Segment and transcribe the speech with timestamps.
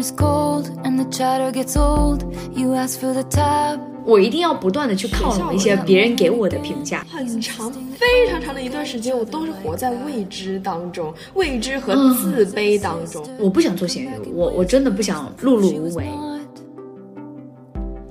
[0.00, 2.24] is cold and the chatter gets old.
[2.54, 3.78] You ask for the tab.
[4.06, 7.04] 我一定要不断的去靠拢一些别人给我的评价。
[7.10, 13.22] 很长、非常长的一段时间，我都是活在未知当中，未知和自卑当中。
[13.38, 16.06] 我不想做咸鱼，我我真的不想碌碌无为。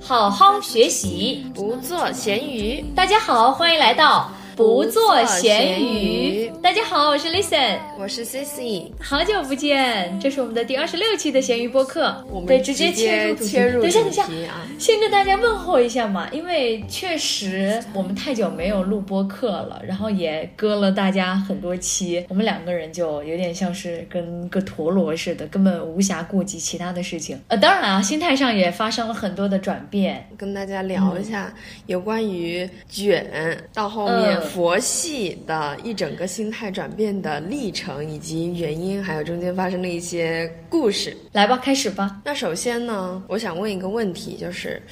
[0.00, 2.84] 好好学习，不做咸鱼。
[2.94, 4.30] 大家好，欢迎来到。
[4.56, 6.39] 不做咸鱼。
[6.70, 13.34] 大家好，我是 Listen，我是 Cici，好久不见，这是我们的第二十六期的咸鱼播客，我们对直接切入。
[13.34, 27.36] 切入等一下，等一下先跟大家问候一下嘛，因为确实我们太久没有录播客了，然后也割了大家很多期，我们两个人就有点像是跟个陀螺似的，根本无暇顾及其他的事情。
[27.48, 30.24] 呃，当然啊，心态上也发生了很多的转变。
[30.38, 31.52] 跟大家聊一下
[31.86, 33.26] 有关于卷
[33.74, 41.16] 到后面嗯佛系的一整个心态转变的历程以及原因，还有中间发生的一些故事。
[41.30, 42.20] 来吧，开始吧。
[42.24, 44.82] 那首先呢，我想问一个问题，就是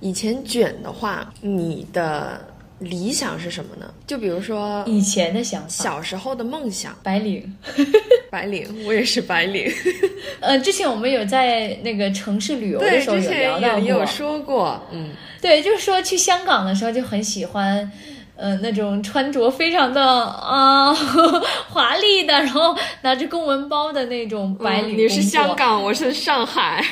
[0.00, 2.44] 以前卷的话，你的
[2.80, 3.94] 理想是什么呢？
[4.08, 7.56] 就比如说以前的想法，小时候的梦想，白领。
[8.28, 9.72] 白领，我也是白领。
[10.40, 15.10] 呃，之前我们有在那个城市旅游的对，时候有聊到过，也有说过，嗯，
[15.44, 17.92] 对，就是说去香港的时候就很喜欢，
[18.34, 20.90] 呃，那种穿着非常的啊、
[21.68, 25.54] 华丽的，然后拿着公文包的那种白领、嗯你是香。
[25.54, 26.82] 港，我是上海。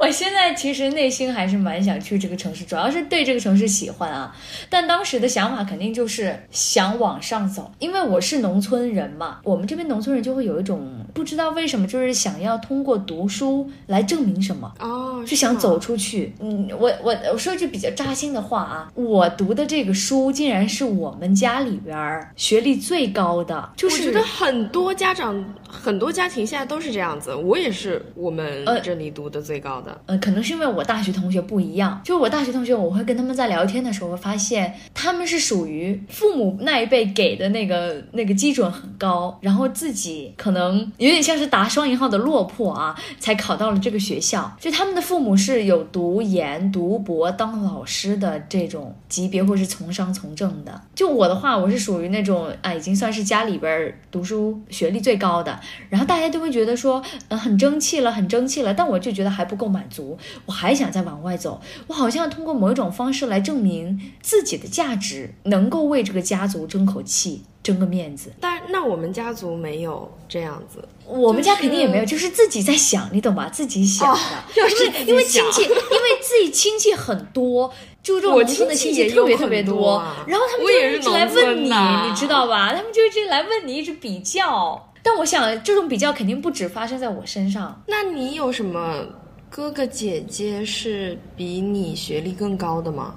[0.00, 4.34] 我现在其实内心还是蛮想去这个城市，主要是对这个城市喜欢啊。
[4.68, 14.72] 但当时的想法肯定就是想往上走，因为我是农村人嘛，我们这边农村人就会有一种不知道为什么，就是想要通过读书来证明什么。
[14.78, 16.32] 哦，是想走出去。
[16.40, 27.34] 嗯，我我我说一句比较扎心的话啊，我读的这个书竟然是我们家里边儿学历最高的，就是我觉得很多家长、很多家庭现在都是这样子。
[27.34, 30.00] 我也是我们呃这里读的最高的。
[30.06, 44.56] 呃，可能是因为我大学同学不一样，就是我大学同学，我会跟他们在聊天的时候，会发现他们是属于父母那一辈给的那个那个基准很高，然后自己可能有点像是打双引号的落魄啊，才考到了这个学校。
[44.60, 50.80] 就他们的父母是有读研、读博、当老师的这种级别，或是从商从政的。
[50.94, 55.58] 就我的话，我是属于那种啊，已经算是家里边读书学历最高的，
[55.88, 68.32] 然后大家都会觉得说，呃，很争气了，很争气了，但我就觉得还不够满足，我还想再往外走，我好像通过某一种方式来证明自己的价值，能够为这个家族争口气，争个面子。
[68.40, 70.86] 但那我们家族没有这样子。
[71.06, 73.48] 我们家肯定也没有，就是自己在想，你懂吧？
[73.48, 74.20] 自己想的，
[74.54, 75.76] 就是因为亲戚，因为
[76.22, 77.72] 自己亲戚很多，
[78.02, 82.68] 就这种我农村的亲戚也特别特别多，然后他们就一直来问你，你知道吧？
[82.72, 84.88] 他们就一直来问你，一直比较。
[85.02, 87.82] 但我想，这种比较肯定不止发生在我身上。
[87.88, 89.04] 那你有什么
[89.50, 93.16] 哥哥姐姐是比你学历更高的吗？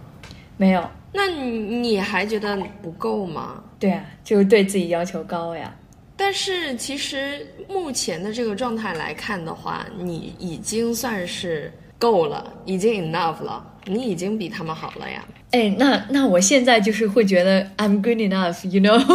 [0.57, 0.84] 没有，
[1.16, 3.64] 那你你还觉得不够吗？
[3.80, 5.74] 对啊，就是对自己要求高呀。
[6.18, 15.26] 但是其实目前的这个状态来看的话，你已经算是够了，已经 enough 了，你已经比他们好了呀。
[15.52, 19.00] 哎，那那我现在就是会觉得 I'm good enough，you know。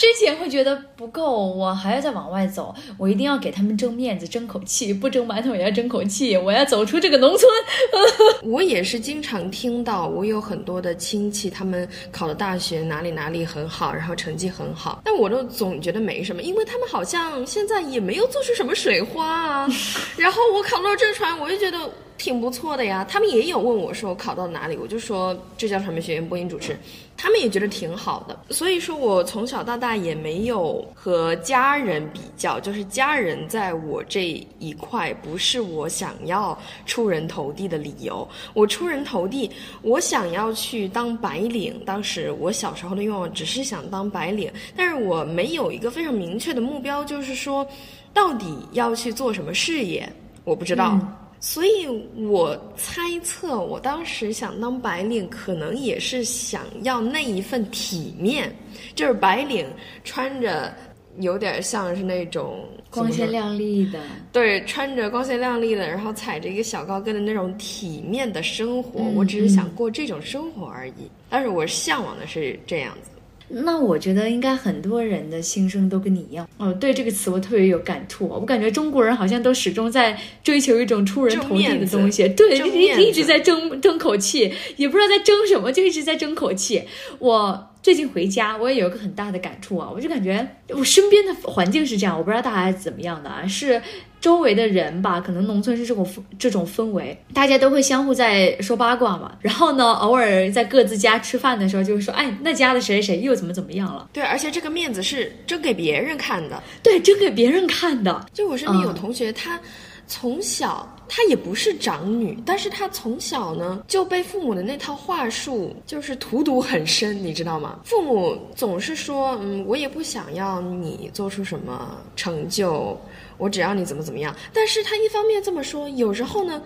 [0.00, 7.52] 之前会觉得不够，我还要再往外走，我一定要给他们争面子、争口气，不争馒头也要争口气，我要走出这个农村。
[8.42, 19.68] 我也是经常听到，我有很多的亲戚，他们考的大学哪里哪里很好，然后成绩很好，但我都总觉得没什么，因为他们好像现在也没有做出什么水花啊。
[20.16, 21.78] 然后我考到浙传，我就觉得
[22.16, 23.04] 挺不错的呀。
[23.06, 26.74] 他们也有问我说考到哪里，我就说浙江传媒学院播音主持。
[27.22, 38.26] 他们也觉得挺好的，所以说我从小到大也没有和家人比较，就是家人在我这一块不是我想要出人头地的理由。
[38.54, 39.50] 我出人头地，
[39.82, 41.78] 我想要去当白领。
[41.84, 47.66] 当时我小时候的愿望只是想当白领，但是我没有一个非常明确的目标，就是说
[48.14, 50.10] 到底要去做什么事业，
[50.42, 50.98] 我不知道。
[51.40, 58.54] 所以我猜测，我当时想当白领，可能也是想要那一份体面，
[58.94, 59.66] 就是白领
[60.04, 60.72] 穿着
[61.18, 63.98] 有点像是那种光鲜，亮丽的，
[64.30, 69.00] 对，穿着光鲜亮丽的，然后踩着一个小高跟的那种体面的生活。
[69.00, 73.10] 嗯我只是想过这种生活而已，但是我向往的是这样子。
[73.52, 76.48] 那我觉得应该很多人的心声都跟你一样。
[76.56, 78.26] 哦，对这个词我特别有感触。
[78.28, 86.82] 我感觉中国人好像都始终在追求一种出人头地的东西，对，一一直在争争口气，也不知道在争什么，就一直在争口气。
[87.18, 93.82] 我最近回家，我也有一个很大的感触啊，我就感觉我身边的环境是这样，我不知道大家怎么样的啊，是
[94.20, 96.06] 周围的人吧，可能农村是这种
[96.38, 104.08] 这种氛围，大家都会相互在说八卦嘛，然后呢，偶尔在各自家吃饭的时候，就会说，哎，那家的谁谁谁又怎么怎么样了？
[104.12, 108.26] 对，而且这个面子是争给别人看的，对，争给别人看的。
[108.32, 109.58] 就我身边有同学，他
[110.06, 110.88] 从小。
[111.12, 117.80] 她也不是长女，但是她从小呢就被父母的那套话术就是荼毒很深，你知道吗？
[117.84, 122.96] 父母总是说，嗯，我也不想要你做出什么成就，
[123.40, 124.32] 我只要你怎么怎么样。
[124.52, 126.62] 但是他一方面这么说，有时候呢，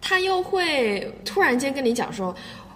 [0.00, 2.32] 他又会突然间跟你讲说，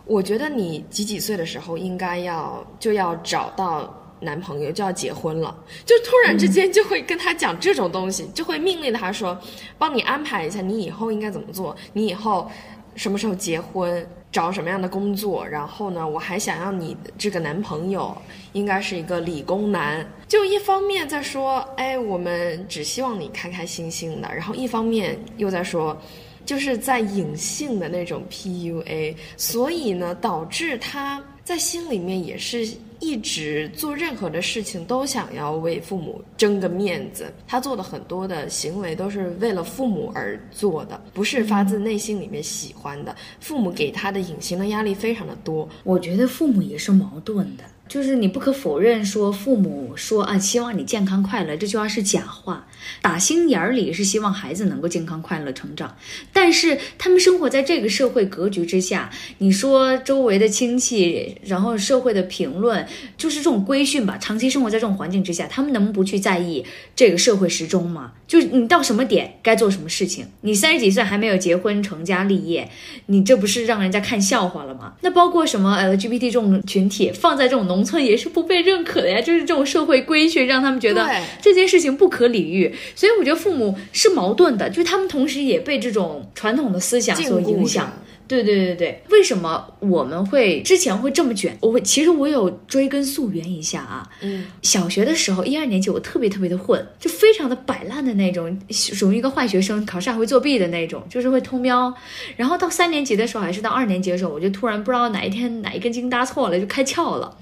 [0.06, 4.00] 我觉得你几几岁的时候应该要就要找到。
[4.20, 5.54] 男朋友就要结婚了，
[5.84, 9.38] 就突然之间就会跟他讲这种东西，就会命令他说，
[9.76, 12.50] 帮你安排一下，你以后应该怎么做，你以后
[12.94, 18.16] 什么时候结婚，找什么样的工作，然后呢，我还想要你这个男朋友
[18.52, 25.96] 应该是一个理工男，就一方面在说，哎，我们只希望你开开心心的，然后一方面又在说，
[26.44, 32.68] 就是在隐性的那种 PUA，所以呢，导致他在心里面也是。
[33.00, 43.14] 一直做任何的事情都想要为父母争个面子，他做的很多的行为都是为了父母而做的，不是发自内心里面喜欢的。
[43.40, 47.64] 父母给他的隐形的压力非常的多，我觉得父母也是矛盾的。
[47.86, 52.66] 就是你不可否认，说父母说啊，希望你健康快乐，这句话是假话，
[53.02, 55.94] 打心眼儿里是希望孩子能够健康快乐成长。
[56.32, 62.86] 但是他们生活在这个社会格局之下，你说周围的亲戚，然后社会的评论，
[63.16, 64.18] 就是这种规训吧。
[64.18, 66.64] 长期生活在这种环境之下，他们能不去在意
[66.96, 68.12] 这个社会时钟吗？
[68.26, 70.26] 就是你到什么点该做什么事情？
[70.40, 72.68] 你三十几岁还没有结婚成家立业，
[73.06, 74.94] 你这不是让人家看笑话了吗？
[75.02, 77.84] 那包括什么 LGBT 这种群体放在这种农。
[77.84, 81.06] 村也是不被认可的呀，就是这种社会规训让他们觉得
[81.42, 87.92] 这件事情不可理喻，所以我觉得父母是矛盾的，就是他们同时也被这种传统的思想所影响。
[88.26, 91.56] 对对对对，为什么我们会之前会这么卷？
[91.60, 94.08] 我会其实我有追根溯源一下啊。
[94.22, 101.94] 嗯，小学的时候一二年级我特别特别的混，就非常的摆烂的那种，属于一个坏学生，考试还会作弊的那种，就是会偷瞄。
[102.36, 107.36] 然后到三年级的时候，还是到二年级的时候，我就突然不知道哪一天哪一根筋搭错了，就开窍了。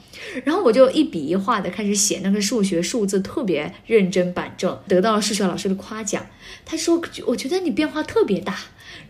[0.45, 6.25] 然后我就一笔一画的开始写那个数学数字，特别认真板正，得到了数学老师的夸奖。
[6.65, 8.57] 他说：“我觉得你变化特别大。”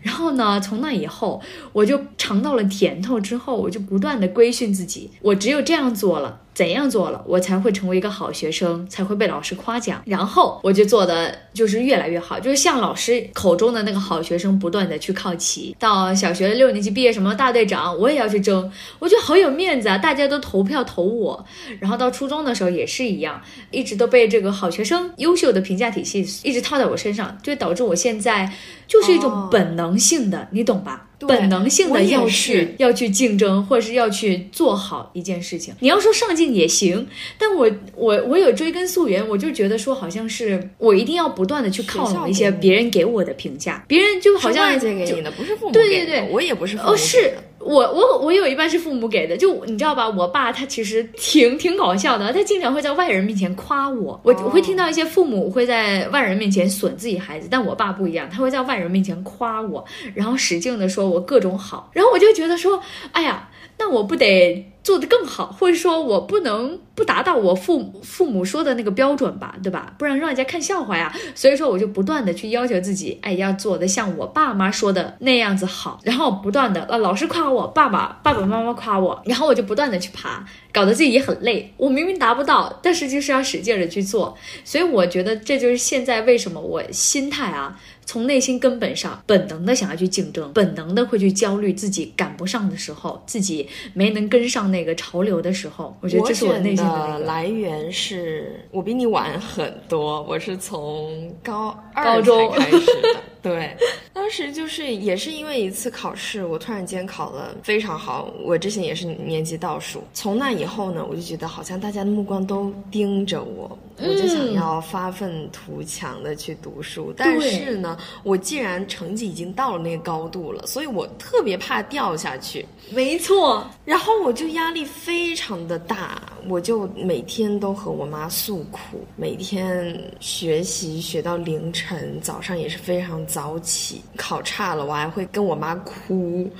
[0.01, 1.41] 然后呢，从那以后，
[1.71, 6.41] 我就尝到了甜头，之后我就不断的规训自己，我只有这样做了。
[6.53, 10.01] 怎样做了，我才会成为一个好学生，才会被老师夸奖。
[10.05, 15.75] 然后我就做的就是越来越好，就是像老师口中的那个好学生，不断的去靠齐。
[15.79, 19.97] 到小学六年级毕业，什么大队长，我也要去争，我觉得好有面子啊！
[19.97, 21.45] 大家都投票投我。
[21.79, 23.41] 然后到初中的时候也是一样，
[23.71, 28.51] 一直都被这个好学生、优秀的评价体系一直套在我身上，就导致我现在
[28.87, 31.07] 就是一种本能性的，你懂吧？
[31.27, 35.73] 本能性的要去要去竞争，或者是要去做好一件事情。
[35.79, 47.33] 你要说上进也行，但我我我有追根溯源，我就觉得说好像是我一定要不断的去靠拢一些别人给我的评价，别人就好像外界给你的，不是父母对对对，我也不是哦是。
[47.65, 50.09] 我我我有一半是父母给的，就你知道吧？
[50.09, 54.19] 我爸他其实挺挺搞笑的，他经常会在外人面前夸我。
[54.23, 64.65] 我我会听到一些父母会在外人面前损自己孩子，但我爸不一样，他会在外人面前夸我，然后使劲的说我各种好，然后我就觉得说，哎呀，那我不得。
[64.83, 69.93] 做得更好，或者说我不能不达到我父母父母说的那个标准吧，对吧？
[69.97, 71.11] 不然让人家看笑话呀。
[71.33, 75.99] 所以说我就不断的去要求自己，哎，要做的像我爸妈说的那样子好。
[76.03, 81.73] 然后不断的啊，老师夸我，爸爸爸爸妈妈夸我，然后我就不断的去爬，搞得自己也很累。
[81.77, 84.37] 我明明达不到，但是就是要使劲的去做。
[84.65, 87.79] 所以我觉得这就是现在为什么我心态啊。
[88.05, 95.95] 从内心根本上，本能的想要去竞争，本能的会去焦虑自己赶不上的时候，自己没能跟上那个潮流的时候。
[96.01, 103.32] 我觉得这是我内心的来源，是我比你晚很多，我是从高二才开始的。
[103.43, 103.75] 对，
[104.13, 110.01] 当时就是也是因为一次考试，我突然间考了非常好，我之前也是年级倒数。
[110.13, 117.13] 从那以后呢，我就觉得好像大家的目光都盯着我，我就想要发愤图强的去读书。
[117.17, 122.65] 但是呢，我既然成绩已经到了那个高度了，所以我特别怕掉下去。
[122.91, 133.21] 没错，然后我就压力非常的大，我就每天都和我妈诉苦，每天学习学到凌晨，早上也是非常。
[133.33, 136.51] 早起考差了，我还会跟我妈哭，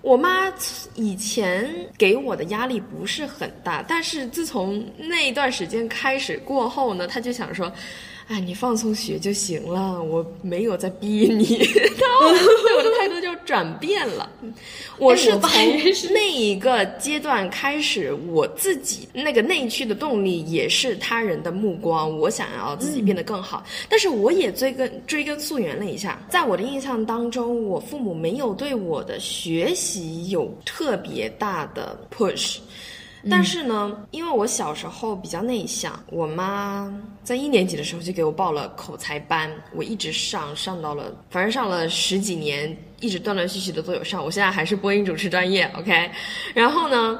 [0.00, 0.52] 我妈
[0.94, 7.70] 以前给我的压力不是很大，但是自从那一段时间开始过后呢，她就想说。
[8.28, 11.44] 哎，你放松学就行了，我没有在逼你。
[11.96, 12.28] 他
[12.62, 14.30] 对我的态度就转变了。
[14.98, 15.50] 我是从
[16.12, 23.64] 那一个阶段开始，我自己那个内驱的动力也是他人的目光，我想要自己变得更好。
[23.88, 32.58] 但是我也追根追根溯源了一下，在我的印象当中，我父母没有对我的学习有特别大的 push。
[33.28, 36.92] 但是呢，因为我小时候比较内向，我妈
[37.24, 44.24] 在一年级的时候就给我报了口才班，我一直上上到了，反正上了十几年，一直断断续续的都有上。
[44.24, 46.10] 我现在还是播音主持专业，OK。
[46.54, 47.18] 然后呢，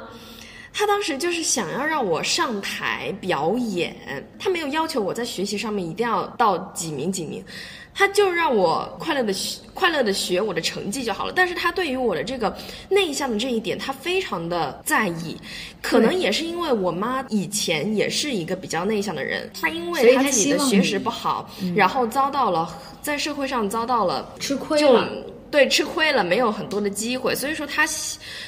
[0.73, 7.43] 他当时就是想要让我上台表演，他没有要求我在学习上面一定要到几名几名。
[7.93, 11.33] 他就让我快乐的学，快乐的学我的成绩就好了。
[11.35, 12.55] 但是他对于我的这个
[12.89, 15.37] 内向的这一点，他非常的在意。
[15.81, 22.69] 可能也是因为我妈以前也是一个比较内向的人，她因为她自己的学识不好，然后遭到了
[23.01, 25.07] 在社会上遭到了吃亏了，
[25.51, 27.85] 对，吃亏了，没有很多的机会，所以说他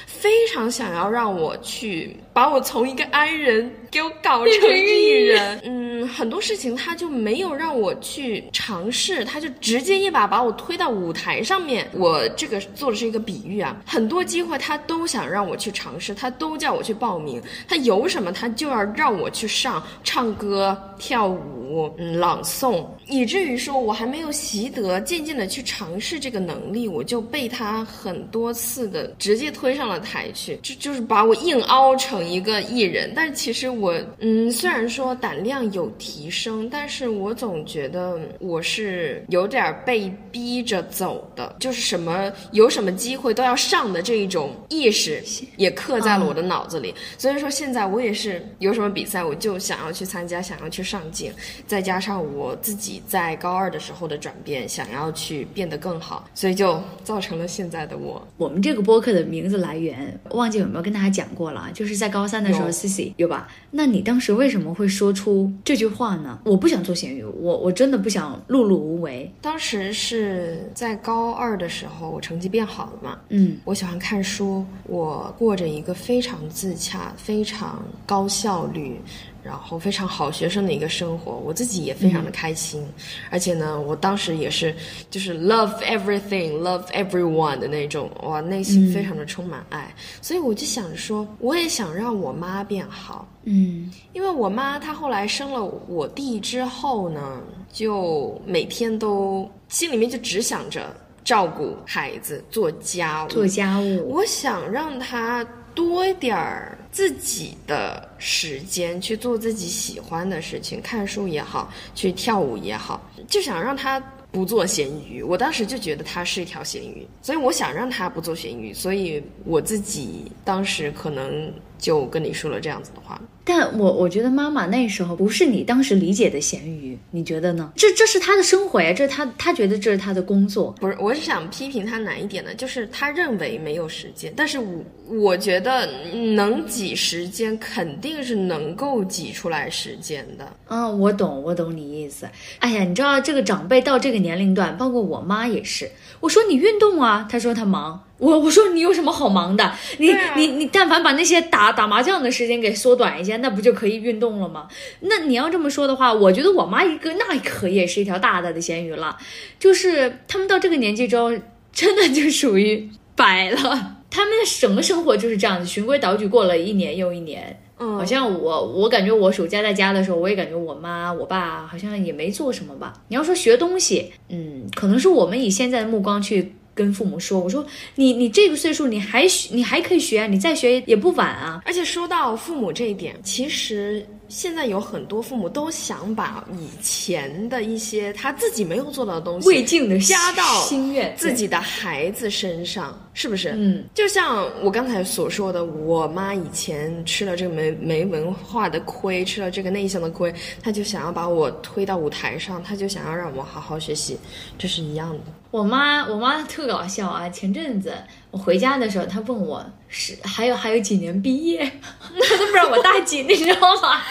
[0.06, 2.16] 非常想要让我去。
[2.34, 11.86] 把我从一个安人给我搞成艺人，嗯，很多事情他就没有让我去尝试，他就直接一把把我推到舞台上面。
[11.92, 21.61] 我这个做的是一个比喻啊，很多机会他都想让我去尝试，他都叫我去报名，他有什么他就要让我去上，唱歌、跳舞、
[21.98, 32.22] 嗯，朗诵，以至于说我还没有习得渐渐的去尝试这个能力，我就被他很多次的直接推上了台去，就就是把我硬凹成。
[32.32, 45.22] 一个艺人，但其实我，嗯，虽然说胆量有提升，但是我总觉得我是有点被逼着走的，就是什么有什么机会都要上的这一种意识
[45.58, 46.94] 也刻在了我的脑子里。
[47.18, 51.34] 所以说现在我也是有什么比赛我就想要去参加，想要去上镜，
[51.66, 58.22] 再加上我自己在高二的时候的转变，想要去变得更好，所以就造成了现在的我。
[58.38, 62.12] 我们这个播客的名字来源忘记有没有跟大家讲过了，就是在。
[62.12, 63.48] 高三的时候 C 有吧？
[63.72, 66.38] 那你当时为什么会说出这句话呢？
[66.44, 69.32] 我不想做咸鱼，我我真的不想碌碌无为。
[69.40, 73.18] 当时是在高二的时候，我成绩变好了嘛？
[73.30, 79.00] 嗯，我喜欢看书，我过着一个非常自洽、非常高效率。
[79.44, 82.86] 然后非常好学生的一个生活，我自己也非常的开心，
[83.30, 84.76] 而且呢，我当时也是
[85.10, 105.46] 就是 love everything, love everyone 的那种，哇，内心非常的充满爱，所以我就想着说，我也想让我妈变好，嗯，因为我妈她后来生了我弟之后呢，就每天都心里面就只想着照顾孩子、做家务、做家务，我想让她。
[105.74, 114.00] 多点儿自己的时间去做自己喜欢的事情，看书也好，去跳舞也好，就想让他
[114.32, 115.22] 不做咸鱼。
[115.22, 123.22] 我当时就觉得他是一条咸鱼，所以我想让他不做咸鱼，所以我自己当时可能就跟你说了这样子的话。
[123.44, 127.72] 但我我觉得妈妈那时候不是你当时理解的咸鱼，你觉得呢？
[127.76, 130.76] 这这是他的生活呀，这是他他觉得这是他的工作。
[130.80, 132.54] 不是，我是想批评他哪一点呢？
[132.54, 135.88] 就是他认为没有时间，但是我我觉得
[136.36, 140.48] 能挤时间，肯定是能够挤出来时间的。
[140.68, 142.28] 嗯，我懂，我懂你意思。
[142.60, 145.90] 哎呀，你知道这个长辈到这个年龄段，包括我妈也是。
[146.22, 148.04] 我说你运动啊，他说他忙。
[148.18, 149.74] 我我说你有什么好忙的？
[149.98, 154.68] 你你你，但凡把那些打打麻将的时间给缩短一些，那不就可以运动了吗？
[155.00, 159.18] 那你要这么说的话，我觉得我妈一个那可也是一条大大的咸鱼了。
[159.58, 161.32] 就是他们到这个年纪之后，
[161.74, 163.98] 真的就属于摆了。
[164.12, 167.60] 他们的整个生活就是这样子，循规蹈矩过了一年又一年。
[167.82, 172.94] 嗯，好像我我感觉我暑假在家的时候，我也感觉我妈我爸好像也没做什么吧。
[173.10, 176.54] 你要说学东西，嗯，可能是我们以现在的目光去。
[176.74, 177.64] 跟父母说，我说
[177.96, 181.62] 你你这个岁数你还你还可以学，你再学也不晚啊。
[181.66, 184.04] 而且说到父母这一点，其实。
[184.32, 193.50] 现在有很多父母都想把以前的一些他自己没有做到的东西，未尽的加到心愿自己的孩子身上，是不是？
[193.56, 200.34] 嗯，就像我刚才所说的，我妈以前吃了这个没没文化的亏，吃了这个内向的亏，
[200.64, 204.18] 她就想要把我推到舞台上，她就想要让我好好学习，
[204.58, 205.24] 这是一样的。
[205.52, 207.28] 我妈，我妈特搞笑啊！
[207.28, 207.94] 前阵子
[208.32, 211.60] 我回家的时候，他问我是还有还有几年毕业，
[211.92, 214.02] 他都不知道我大几， 你知道吗？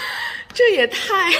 [0.52, 1.30] 这也太，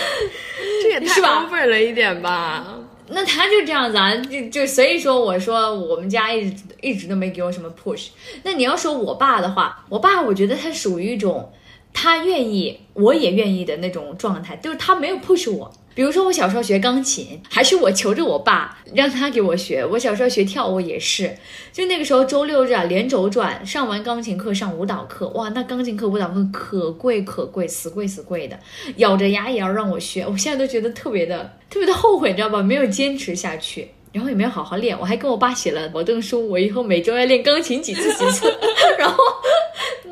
[0.83, 2.65] 这也太 over 了一点吧？
[3.09, 8.09] 那他就这样子啊，就就所以说我说我们家一直一直都没给我什么 push。
[8.45, 11.53] 那你要说我爸的话，我爸我觉得他属于一种
[11.93, 15.71] 他愿意我也愿意的那种状态，就是他没有 push 我。
[15.95, 19.85] 比如说我小时候学钢琴，还是我求着我爸让他给我学。
[19.85, 21.37] 我小时候学跳舞也是，
[21.73, 28.59] 就那个时候周六日啊连轴转，上完钢琴课上舞蹈课，哇，那钢琴课舞蹈课可贵可贵，死贵死贵的，
[28.97, 30.25] 咬着牙也要让我学。
[30.27, 32.63] 我现在都觉得特别的 特别的后悔，你知道吧？
[32.63, 33.89] 没有坚持下去。
[34.13, 38.53] 然后也没有好好练，我还跟我爸写了保证书，我以后每周要练钢琴几次几次。
[38.99, 39.17] 然后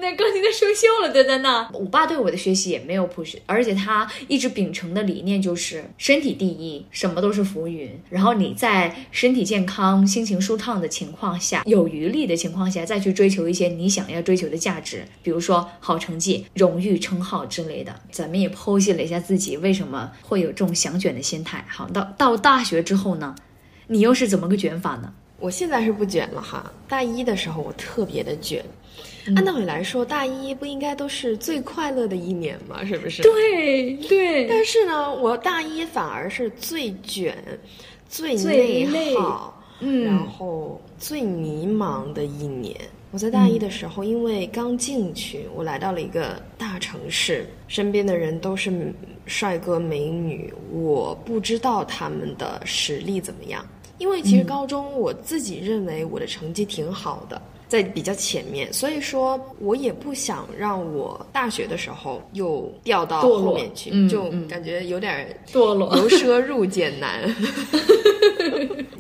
[0.01, 1.69] 那钢琴都生锈了，都在那。
[1.73, 7.91] 我爸对我的学习也没有 push，而且他一直秉承的理念就是身体第一，什么都是浮云。
[8.09, 17.95] 然后你在身体健康、心情舒畅的情况下，有余力的情况下，再去追求一些你想要追求的价值，比如说好成绩、荣誉、称号之类的。
[18.11, 21.65] 咱们也剖析了一下自己为什么会有这种想卷的心态。
[21.69, 23.35] 好，到到大学之后呢？
[23.91, 25.13] 你又是怎么个卷法呢？
[25.41, 26.71] 我现在是不卷了哈。
[26.89, 28.63] 大一的时候我特别的卷，
[29.37, 32.85] 按道理来说，大一不应该都是最快乐的一年吗？
[32.85, 33.23] 是不是？
[33.23, 34.47] 对对。
[34.47, 37.37] 但是呢，我大一反而是最卷、
[38.09, 38.35] 最
[38.87, 42.75] 内耗，嗯，然后最迷茫的一年。
[43.11, 48.93] 我在大一的时候，因为刚进去，我来到了一个大城市，身边的人都是
[49.25, 53.67] 帅哥美女，我不知道他们的实力怎么样。
[53.97, 67.23] 因为其实高中我自己认为我的成绩挺好的，在比较前面，所以说我也不想让我大学的时候又掉到后面去，就感觉有点堕落，由奢入俭难。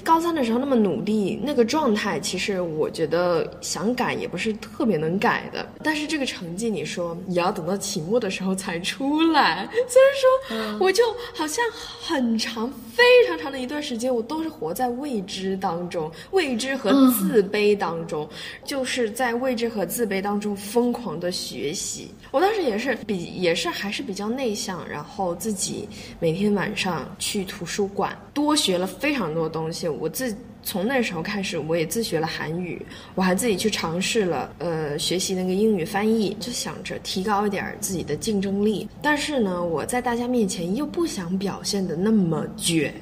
[0.04, 5.68] 高三的时候那么努力，那个状态其实我觉得想改也不是特别能改的。
[5.82, 9.68] 但是这个成绩，你说也要等到期末的时候才出来。
[9.86, 11.62] 所以说，我就好像
[12.00, 18.26] 很长、非常长的一段时间，我都是活在未知当中，未知和自卑当中，
[18.68, 22.10] 就是在未知和自卑当中疯狂的学习。
[22.30, 25.88] 我当时也是比，也是还是比较内向，然后自己
[26.20, 29.88] 每天晚上去图书馆多学了非常多东西。
[29.88, 38.86] 我自从那时候开始，我也自学了韩语，我还自己去尝试了呃学习那个英语翻译，就想着提高一点自己的竞争力。
[39.00, 42.92] 但是呢，我在大家面前又不想表现的那么卷。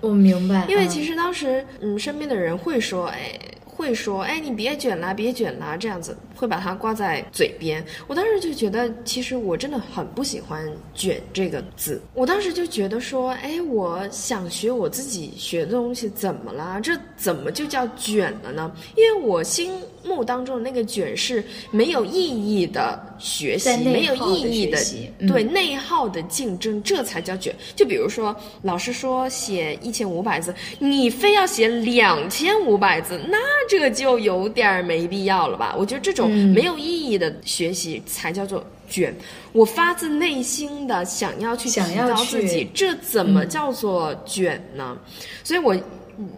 [0.00, 3.38] 我明白，因为其实当时嗯，身边的人会说，哎。
[3.82, 6.16] 会说，哎，你别卷了，别卷了，这样子。
[6.42, 7.84] 会把它挂在嘴边。
[8.08, 12.02] 我当时就觉得，其实我真的很不喜欢“卷”这个字。
[12.14, 16.80] 我当时就觉得说，哎，我想学我自己学的东西，怎么了？
[16.82, 18.72] 这怎么就叫卷了呢？
[18.96, 23.00] 因为我心目当中的那个卷是没有意义的。
[23.22, 24.76] 学习没有意义的，
[25.28, 27.54] 对内耗的竞争，这才叫卷。
[27.76, 35.72] 就比如说，老师说写一千五百字，你非要写两千五百字，那这就有点没必要了吧？
[35.78, 39.14] 我觉得这种没有意义的学习才叫做卷。
[39.52, 44.96] 我发自内心的想要去提高自己，这怎么叫做卷呢？
[45.44, 45.76] 所以我。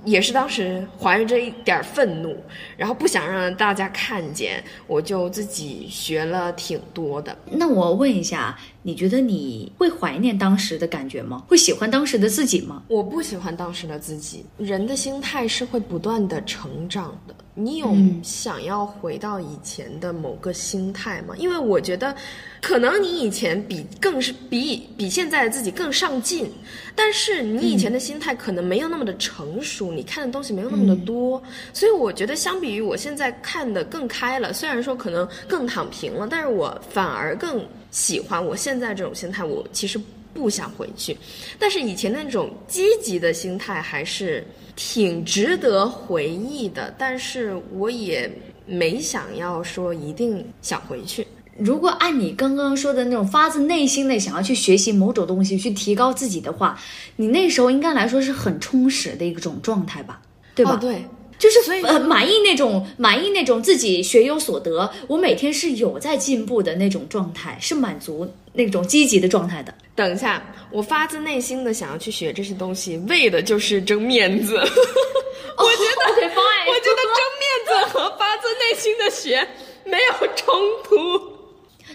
[0.04, 2.34] 也是当时怀着这一点愤怒，
[2.76, 7.36] 然后不想让大家看见，我就自己学了挺多的。
[7.50, 11.42] 那我问一下，你觉得你会怀念当时的感觉吗？
[11.48, 12.82] 会喜欢当时的自己吗？
[12.88, 14.44] 我不喜欢当时的自己。
[14.58, 17.34] 人的心态是会不断的成长的。
[17.54, 21.34] 你有想要回到以前的某个心态吗？
[21.38, 22.14] 因为我觉得，
[22.60, 26.50] 可能你以前比更是比比现在的自己更上进，
[26.94, 31.42] 但是你以前的心态可能没有那么的成熟，你看的东西没有那么的多，
[31.72, 39.42] 所以我觉得相比于我现在看的更开了，虽然说可能更躺平了，但是我反而更喜欢我现在这种心态。
[39.42, 39.98] 我其实
[40.34, 41.16] 不想回去，
[41.58, 44.44] 但是以前那种积极的心态还是。
[44.76, 48.28] 挺值得回忆的，但是我也
[48.66, 51.24] 没想要说一定想回去。
[51.56, 56.76] 如果按你刚刚说的那种发自内心的想要去学习某种东西，去提高自己的话，
[57.14, 60.20] 你那时候应该来说是很充实的一种状态吧？
[60.56, 60.74] 对吧？
[60.74, 61.04] 对，
[61.38, 69.74] 就是所以呃满意那种满意那种自己学有所得，我每天是有在进步的那种状态，是满足那种积极的状态的。
[69.94, 74.56] 等一下，我发自内心的想要去学这些东西，为的就是争面子。
[74.58, 76.30] 我觉得，
[76.66, 79.46] 我觉得争面子和发自内心的学
[79.84, 80.98] 没有冲突，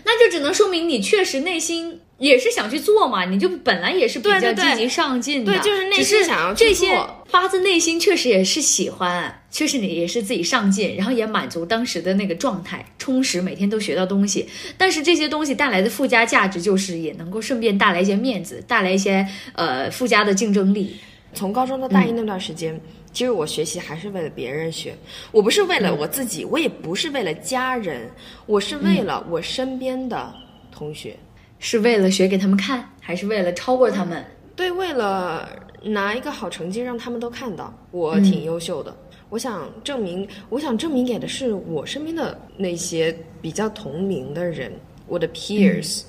[0.04, 3.25] 那就只能说明你确实内心也是想去做嘛。
[3.25, 7.25] 你就本来也是比较积极上进的，对，就是内心想要去做。
[7.29, 14.47] 发自内心确实也是喜欢，确实你也是自己上进，然后也满足当时的那个状态，充实，每天都学到东西。
[14.77, 20.95] 但是这些东西带来的附加价值就是，也能够顺便带来一些面子，带来一些呃附加的竞争力。
[21.36, 22.82] 从高中到大一那段时间，
[23.13, 24.95] 其实我学习还是为了别人学，
[25.32, 28.10] 我不是为了我自己，我也不是为了家人，
[28.47, 30.34] 我是为了我身边的
[30.71, 31.15] 同学，
[31.60, 34.26] 是为了学给他们看，还是为了超过他们？
[34.56, 35.48] 对，为了
[35.84, 38.95] 拿一个好成绩让他们都看到我挺优秀的。
[39.30, 44.72] 我想证明，我想证明给的是我身边的那些比较同龄的人，
[45.08, 46.02] 我的 peers，、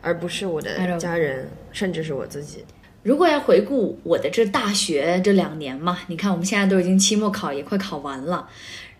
[0.00, 2.64] 而不是我的家人，甚至是我自己。
[3.02, 8.48] 如果要回顾我的这大学这两年嘛，你看我们现在都已经期末考也快考完了，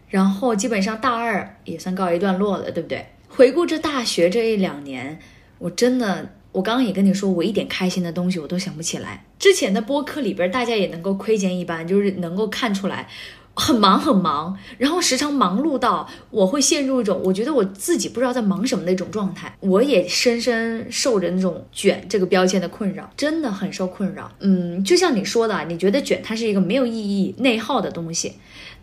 [0.08, 3.04] 然后基本上大二也算告一段落了，对不对？
[3.28, 5.18] 回顾这大学这一两年，
[5.64, 9.24] 我真的，我刚刚也跟你说，我一点开心的东西我都想不起来。
[9.38, 13.08] 之前的播客里边，大家也能够窥见一斑，就是能够看出来。
[13.56, 19.56] 很忙很忙，然后时常忙碌到我会陷入一种我觉得我自己不知道在忙什么的一种状态。
[19.60, 24.30] 我也深深受着那种卷这个标签的困扰，真的很受困扰。
[24.40, 28.34] 嗯，就像你说的，你觉得卷它是一个没有意义、内耗的东西，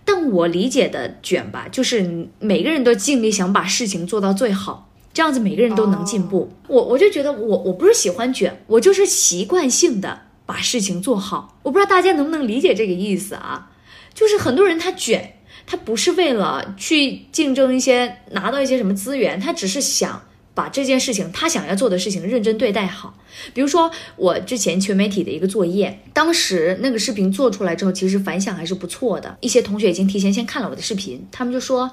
[0.04, 4.88] 但我理解的卷吧，就是每个人都尽力想把事情做到最好。
[5.14, 6.52] 这样子每个人都能进步。
[6.68, 11.60] 我我就觉得我我不是喜欢卷，我就是习惯性的把事情做好。
[11.64, 13.72] 我不知道大家能不能理解这个意思啊？
[14.14, 20.22] 就是很多人他卷，他不是为了去竞争一些拿到一些什么资源，他只是想
[20.54, 23.18] 把这件事情他想要做的事情认真对待好。
[23.54, 31.92] 比如说我之前全媒体的一个作业，当时那个视频做出来之后，其实反响还是不错的，一些同学已经提前先看了我的视频，他们就说。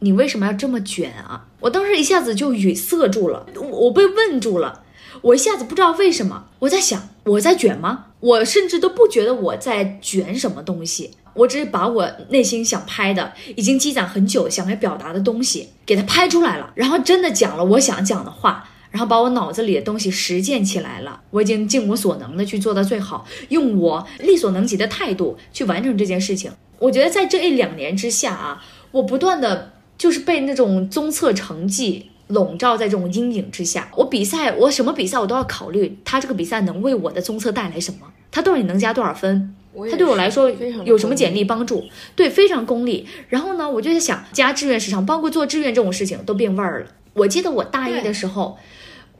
[0.00, 1.46] 你为什么要这么卷啊？
[1.60, 4.84] 我当时一下子就语塞住了，我我被问住了，
[5.22, 8.06] 我一下子不知道为什么，我在想我在卷吗？
[8.20, 21.20] 我甚至都不觉得我在卷什么东西，我只是把我内心想拍的、已经积攒很久想要表达的东西给它拍出来了，然后真的讲了我想讲的话，然后把我脑子里的东西实践起来了。
[21.30, 26.52] 我已经尽我所能的去做到最好，用我力所能及的态度去完成这件事情。
[26.78, 29.72] 我觉得在这一两年之下啊，我不断的。
[29.98, 33.90] 就是被那种综测成绩笼罩在这种阴影之下。
[33.96, 38.06] 我比赛，我什么比赛我都要考虑，他这个比赛能为我的综测带来什么？
[38.30, 39.54] 他到底能加多少分？
[39.90, 40.50] 他对我来说
[40.84, 41.84] 有什么简历帮助？
[42.16, 43.06] 对，非常功利。
[43.28, 46.86] 然后呢，我就在想，加志愿市场，包括做志愿这种事情都变味儿了。
[47.14, 48.58] 我记得我大一的时候，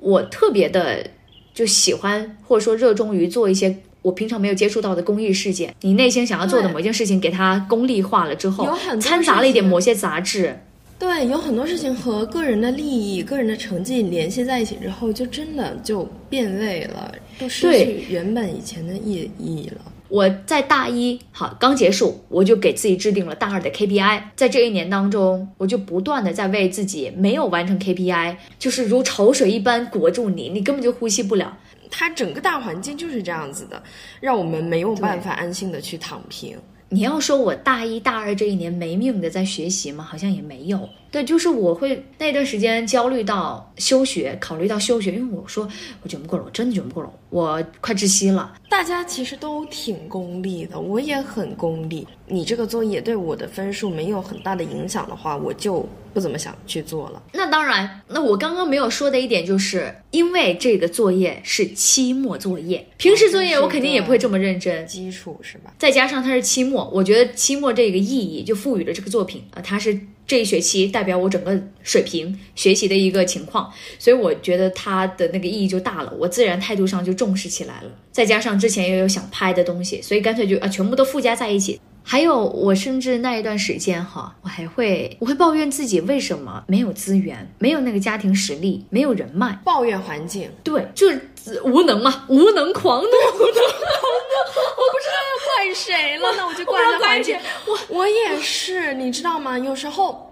[0.00, 1.10] 我特别的
[1.54, 5.74] 就喜欢或者说热衷于做一些我平常没有接触到的公益事件。
[5.80, 8.68] 你内心想要做的某一件事情，给它功利化了之后，
[9.00, 10.60] 掺杂了一点某些杂质。
[10.98, 19.92] 对，有很多事情和个人的利益、个人的成绩联系在一起之后，就真的就变味了，就失去原本以前的意义了。
[20.08, 24.22] 我在大一好刚结束，我就给自己制定了大二的 KPI。
[24.34, 31.56] 在这一年当中，我就不断的在为自己没有完成 KPI，就是如潮水一般裹住你，你根本就呼吸不了。
[31.90, 33.82] 它整个大环境就是这样子的，
[34.20, 36.56] 让我们没有办法安心的去躺平。
[36.90, 40.02] 你要说我大一大二这一年没命的在学习吗？
[40.02, 40.88] 好像也没有。
[41.10, 45.68] 对，就是我会那段时间焦虑到休学，考虑到休学，因为我说
[46.02, 48.54] 我卷不过了，我真的卷不过了，我快窒息了。
[48.68, 52.06] 大家其实都挺功利的，我也很功利。
[52.26, 57.22] 你这个作业对我的分数没有很大的影响的话，我就不怎么想去做了。
[57.32, 64.86] 那当然，那我刚刚没有说的一点就是，因为这个作业是期末作业，平时作业我肯定也不会这么认真。
[64.86, 65.72] 基础是吧？
[65.78, 77.90] 再加上它是期末，我觉得期末这个意义就赋予了这个作品啊，它是这一学期代表我整个水平学习的一个情况，所以我觉得它的那个意义就大了，我自然态度上就重视起来了。
[78.12, 81.80] 再加上之前也有想拍的东西，所以干脆就啊全部都附加在一起。
[82.10, 91.30] 还有，我甚至那一段时间哈，我还会我会抱怨自己为什么没有资源，没有那个家庭实力，没有人脉，抱怨环境，对，就是
[91.64, 93.06] 无能嘛，无能狂怒。
[93.06, 94.38] 无能狂怒
[94.78, 97.38] 我不知道要怪谁了，那我就怪这环境。
[97.66, 99.58] 我我也是，你知道吗？
[99.58, 100.24] 有时候。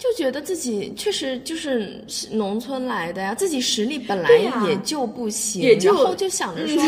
[0.00, 4.30] 就觉得自己确实就是农村来的呀，自己实力本来
[4.66, 6.82] 也就不行，也就然后就想着说，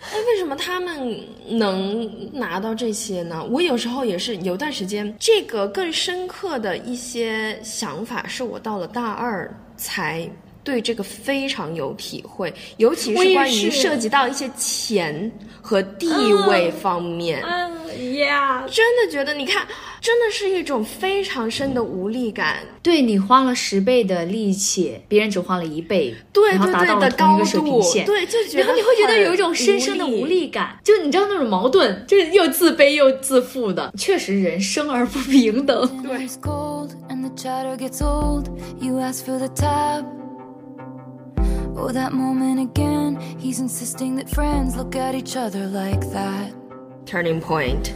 [0.00, 3.44] 哎，为什么他们能拿到这些呢？
[3.50, 10.28] 我有时候也是有段时间，这个更深刻的一些想法，是我到了大二才
[10.62, 15.30] 对这个非常有体会，尤其是关于涉及到一些钱
[15.60, 16.08] 和地
[16.48, 17.42] 位方面。
[17.42, 19.66] 嗯呀，真的觉得，你看，
[20.00, 22.58] 真的是一种非常深的无力感。
[22.82, 33.92] 对你花了十倍的力气，别人只花了一倍，对然后达到了同一个水平线，对，就觉得，然后你会觉得有一种深深的无力感，就你知道那种矛盾，就是又自卑又自负的。
[33.98, 35.86] 确实，人生而不平等。
[36.02, 38.48] Dinner is cold and the chatter gets old.
[38.80, 40.04] You ask for the tab.
[41.78, 43.18] Oh, that moment again.
[43.38, 46.52] He's insisting that friends look at each other like that.
[47.06, 47.90] Turning point，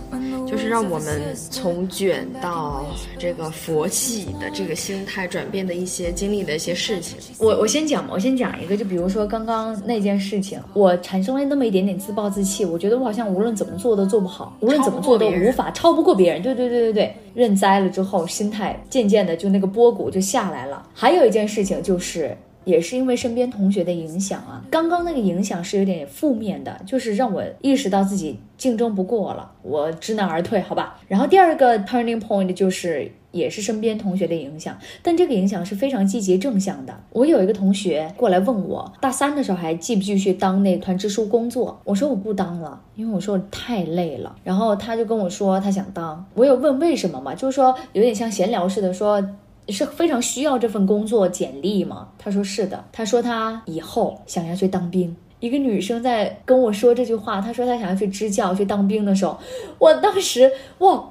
[0.46, 2.86] 就是让我们从卷到
[3.18, 7.18] 这个佛系的这个心态转变的一些经历的一些事情。
[7.38, 16.40] 我我先讲嘛，我先讲一个，就比如说刚刚那件事情，我产生了那么一点点自暴自弃，我觉得我好像无论怎么做都做不好，无论怎么做都无法超不过别人。
[16.42, 20.86] 对对对对对，认栽了之后，心态渐渐的就那个波谷就下来了。
[20.94, 22.36] 还有一件事情就是。
[22.70, 30.98] 也是因为身边同学的影响啊，刚刚那个影响是有点负面的，就是让我意识到自己竞争不过了，我知难而退，好吧。
[31.08, 36.94] 然后第二个 turning point 就是也是身边同学的影响，但这个影响是非常积极正向的。
[37.10, 41.80] 我有一个同学过来问我，大三的时候还继不继续当那团支书工作？
[41.84, 44.36] 我说我不当了，因为我说我太累了。
[44.44, 49.22] 然后他就跟我说他想当，我有问为什么嘛，就是说有点像闲聊似的说。
[49.70, 52.08] 是非常需要这份工作简历吗？
[52.18, 52.84] 他说是的。
[52.92, 55.16] 他说他以后想要去当兵。
[55.38, 59.38] 一个女生在跟我说这句话，她说她想要去支教去当兵的时候，
[59.78, 61.02] 我当时哇。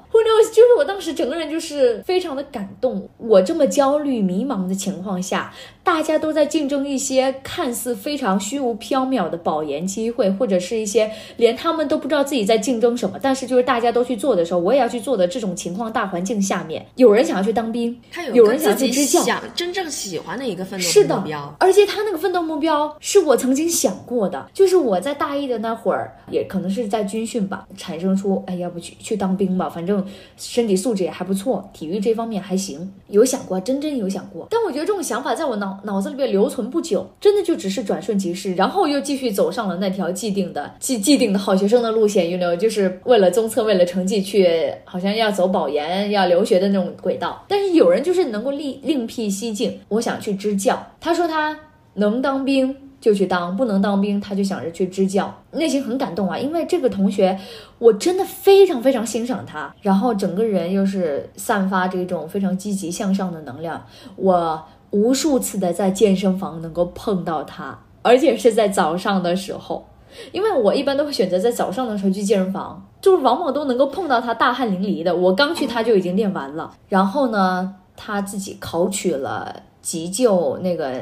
[0.54, 3.08] 就是我当时整个人就是非常的感动。
[3.18, 5.54] 我这么焦虑迷茫的情况下，
[5.84, 18.00] 大家都在竞争一些看似非常虚无缥缈的保研机会，或者是一些连他们都不知道自己在竞争什么，但是就是大家都去做的时候，我也要去做的这种情况大环境下面，有人想要去当兵，
[18.34, 21.56] 有人想要去支教，想真正喜欢的一个奋斗目标。
[21.60, 30.06] 而且他那个奋斗目标是我曾经想过的，就是我在大一的那会儿，也可能是在军训吧，产生出哎，要不去去当兵吧，反正。
[30.38, 34.48] 身体素质也还不错，体育这方面还行，有想过，真真有想过。
[34.50, 44.48] 但我觉得这种想法在我脑脑子里边留存不久，真的就只是转瞬即逝，然后又继续走上了那条既定的既既定的好学生的路线，you know，就是为了综测，为了成绩去，
[44.86, 47.46] 好像要走保研、要留学的那种轨道。
[47.48, 50.86] 但是有人就是能够另另辟蹊径，我想去支教。
[51.00, 51.58] 他说他
[51.94, 52.76] 能当兵。
[53.02, 56.38] 就去当，不能当兵，他就想着去支教，内心很感动啊。
[56.38, 57.40] 因为这个同学，
[57.78, 63.82] 我真的非常非常欣赏他，然后整个人又是散发这种非常积极向上的能量。
[64.18, 69.88] 我无数次的在健身房能够碰到他，而且是在早上的时候，
[70.34, 75.16] 因为我一般都会选择在早上的时候去健身房，就是往往都能够碰到他大汗淋漓的。
[75.16, 81.02] 我刚去他就已经练完了，然后呢，他自己考取了急救那个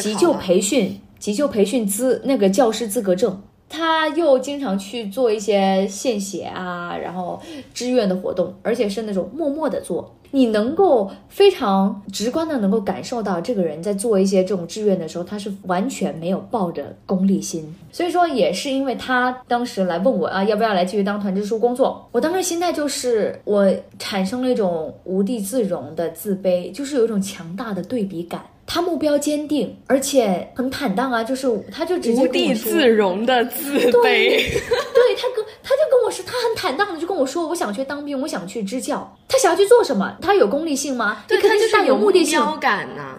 [0.00, 1.00] 急救培训。
[1.22, 7.40] 急救培训资那个教师资格证，他又经常去做一些献血啊，然后
[7.72, 10.12] 志愿的活动，而且是那种默默的做。
[10.32, 17.72] 你能够非常直观的能够感受到，这个人在做一些这种志愿的时候，他是完全没有抱着功利心。
[17.92, 22.08] 所以说，也是因为他当时来问我啊，要不要来继续当团支书工作？
[22.10, 28.42] 我当时心态就是我产生了一种无地自容的自卑，就是有一种强大的对比感。
[28.72, 33.92] 他目标坚定，而且很坦荡啊，就是他就直接无地自容的自卑。
[33.92, 39.14] 对他跟他就跟我说，他很坦荡的就跟我说，我想去当兵，我想去支教。
[39.28, 40.16] 他想要去做什么？
[40.22, 41.22] 他有功利性吗？
[41.28, 43.18] 对，肯定是带有目的性感呐。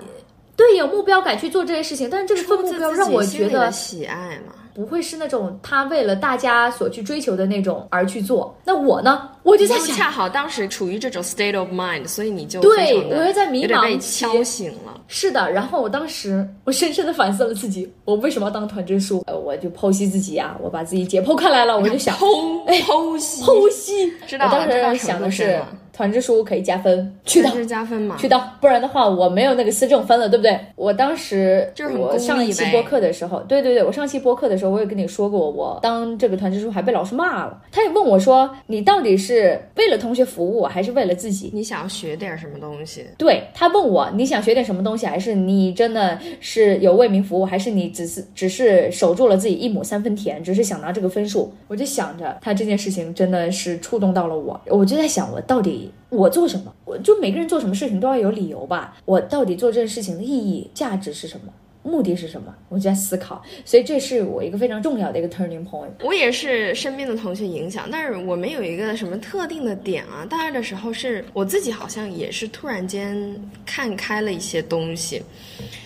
[0.56, 4.56] 对，有目标感去做这些事情，但是这个份目标让我觉得喜爱嘛。
[4.74, 8.56] 不会是那种他为了大家所去追求的那种而去做。
[8.66, 9.30] 那我呢？
[9.44, 15.00] 我就在想，恰好当时处于这种 state of mind，所以你就对我又在迷茫被敲醒了。
[15.08, 19.24] 是的，然后我当时我深深的反思了自己，我为什么要当团支书？
[19.28, 24.12] 呃，我就剖析自己啊，我把自己解剖开来了，我就想剖剖析剖析。
[24.26, 25.62] 知道我当时想的是。
[25.94, 28.18] 团支书可以加分，去当加分嘛？
[28.18, 30.60] 去当，不然的话我没有那个思政分了，对不对？
[30.76, 37.62] 我当时我上一期播客的时候，对对对，我上期播客的时候我也跟你说过，我当这个团支书还被老师骂了。
[37.72, 41.52] 他也问我说，你到底是为了同学服务，还是为了自己？
[41.54, 43.06] 你想要学点什么东西？
[43.16, 51.54] 对他问我，你想学点什么东西，还是你真的是有为民服务，还是你只是只是守住了自己一亩三分田，只是想拿这个分数？
[51.68, 55.83] 我就想着他这件事情真的是触动到了我，我就在想我到底。
[56.10, 56.74] 我做什么？
[56.86, 58.96] 我就每个人做什么事情都要有理由吧。
[59.06, 61.52] 我到底做这件事情的意义、价值是什么？
[61.84, 62.54] 目的是什么？
[62.70, 63.42] 我就在思考。
[63.66, 65.90] 所以这是我一个非常重要的一个 turning point。
[66.02, 70.26] 我也是身边的同学影响，但是我没有一个什么特定的点啊。
[70.30, 75.22] 大二的时候是我自己好像也是突然间看开了一些东西，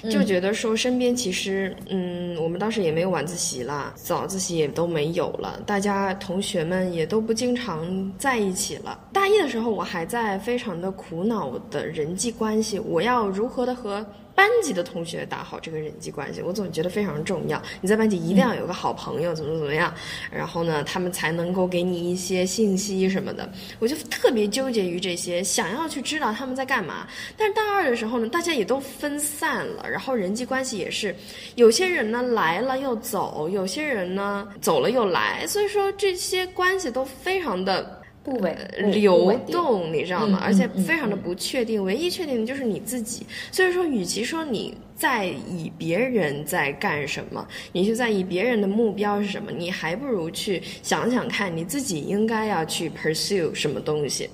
[0.10, 8.99] 就觉得说身边其实，嗯，我们当时也没有晚自习了，早自习也都没有了，大家同学们也都不经常在一起了。
[9.12, 14.05] 大一的时候我还在非常的苦恼的人际关系，我要如何的和。
[14.38, 17.60] 班级的同学打好这个人际关系，我总觉得非常重要。
[17.82, 19.91] 你在班级一定要有个好朋友，怎么怎么样，
[20.32, 23.52] 然后呢，他们才能够给你一些信息什么的。
[23.80, 27.08] 我就特别纠结于这些，想要去知道他们在干嘛。
[27.36, 31.15] 但是大二的时候呢，大家也都分散了，然后人际关系也是，
[31.56, 37.96] 有些人呢来了又走，有些人呢走了又来，所以说这些关系都非常的。
[38.28, 38.58] 不稳
[38.92, 40.40] 流动，你知道吗？
[40.42, 43.26] 嗯而且嗯非常的不确定，唯一确定的就是你自己。
[43.54, 54.30] 所以说，与其说你在意别人在干什么，你去在意别人的目标是什么，你还不如去想想看你自己应该要去 pursue 什么东西。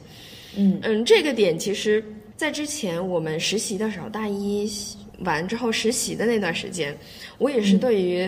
[0.56, 2.04] 嗯嗯，这个点其实，
[2.36, 4.68] 在之前我们实习的时候，大一
[5.20, 6.98] 完之后实习的那段时间，
[7.38, 8.28] 我也是对于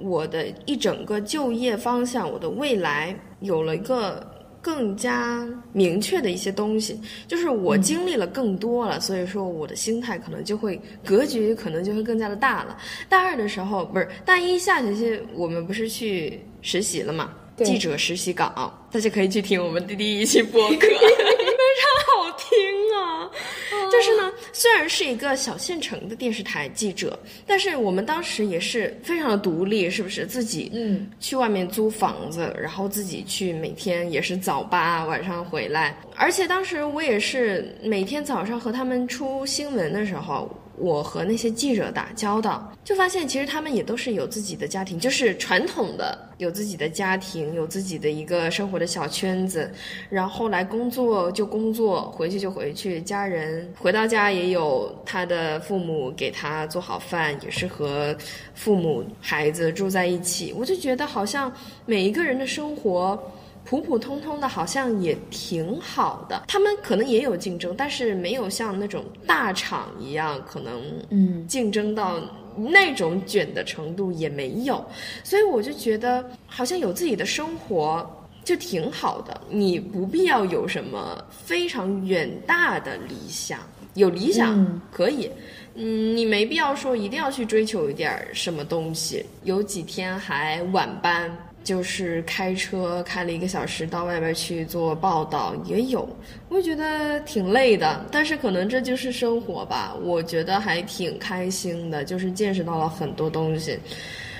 [0.00, 4.34] 我的一整个就业方向，我的未来有了一个。
[4.66, 12.76] 更加明确的一些东西，就是我经历了更多了，所以说我的心态可能就会格局可能就会更加的大了。
[13.08, 17.32] 大二的时候不是大一下学期，我们不是去实习了嘛？
[17.58, 18.52] 记者实习岗，
[18.90, 22.58] 大家可以去听我们的第一期播客， 非常好听
[22.96, 23.30] 啊。
[23.90, 30.26] 就是呢，虽然是一个小县城的电视台记者，但是我们当时也是非常的独立，是不是？
[30.26, 40.50] 自己嗯去外面租房子，然后自己去每天也是早八晚上回来，而且当时我也是每天早上和他们出新闻的时候。
[40.78, 49.70] 我和那些记者打交道，就发现其实他们也都是有自己的家庭，就是传统的有自己的家庭，有自己的一个生活的小圈子，
[50.10, 58.16] 然后来工作就工作，回去就回去，家人回到家也有他的父母给他做好饭，也是和
[58.54, 60.52] 父母孩子住在一起。
[60.56, 61.52] 我就觉得好像
[61.84, 63.18] 每一个人的生活。
[63.66, 66.44] 普普通通的，好像也挺好的。
[66.46, 72.20] 他们可能也有竞争，但是没有像那种大厂一样，可能嗯竞争到
[72.56, 74.82] 那种卷的程度也没有。
[75.24, 78.08] 所以我就觉得，好像有自己的生活
[78.44, 79.40] 就挺好的。
[79.50, 83.58] 你不必要有什么非常远大的理想，
[83.94, 85.28] 有理想、嗯可以。
[85.78, 89.26] 嗯，你没必要说一定要去追求一点儿什么东西。
[89.44, 91.30] 有几天还晚班，
[91.66, 96.08] 就是开车开了一个小时到外边去做报道，也有。
[96.48, 99.92] 我觉得挺累的，但是可能这就是生活吧。
[100.00, 103.76] 我觉得还挺开心的，就是见识到了很多东西，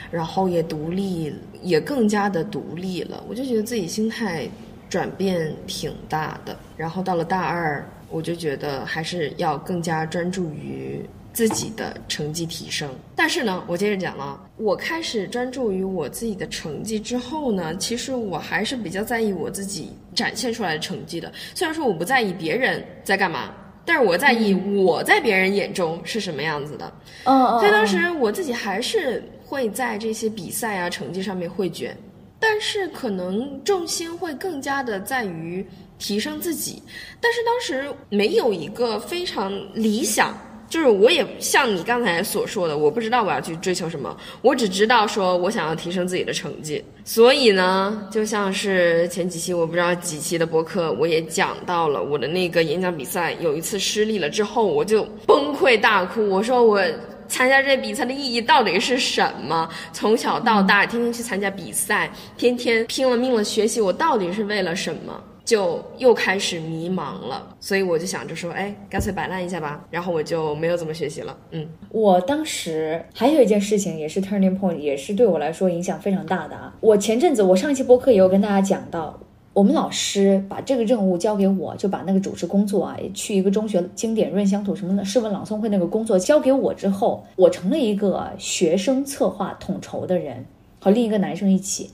[0.09, 3.25] 然后也独立，也更加的独立了。
[3.29, 4.49] 我就觉得自己心态
[4.89, 6.57] 转变挺大的。
[6.77, 11.05] 然后到了大二，我就觉得还是要更加专注于
[11.37, 12.89] 自己的成绩提升。
[13.15, 21.31] 但是呢，我接着讲了，我开始专注于我自己的成绩之后呢，其实我还是比较在意我自己展现出来的成绩的。
[21.55, 23.55] 虽然说我不在意别人在干嘛。
[23.89, 31.97] 但是我在意我在别人眼中是什么样子的，嗯嗯，所以当时我自己还是会在这些比赛啊成绩上面会卷，
[32.41, 35.65] 但是可能重心会更加的在于
[36.01, 36.83] 提升自己。
[37.21, 40.37] 但是当时没有一个非常理想，
[40.69, 46.85] 就是我也像你刚才所说的，我不知道我要去追求什么，我只知道说我想要提升自己的成绩。
[47.05, 56.83] 所以呢，就像是前几期我不知道几期的播客，我也讲到了我的那个演讲比赛，有一次失利了之后，我就崩溃大哭，我说我。
[57.29, 59.69] 参加这比赛的意义到底是什么？
[59.93, 65.21] 从小到大，天天去参加比赛，天天拼了命的学习，我到底是为了什么？
[65.47, 69.87] 就又开始迷茫了，所以我就想着说，哎，干脆摆烂一下吧。
[69.91, 71.39] 然后我就没有怎么学习了。
[71.53, 76.75] 嗯，我当时还有一件事情也是 turning point，也是对我来说影响非常大的啊。
[76.81, 79.21] 我前阵子我上一期播客也有跟大家讲到，
[79.53, 90.45] 我们老师把这个任务交给我，就把那个主持工作啊，去一个中学经典润乡土什么的诗文朗诵会那个工作交给我之后，我成了一个学生策划统筹的人，
[90.81, 91.93] 和另一个男生一起。